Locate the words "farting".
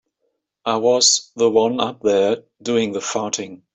3.01-3.61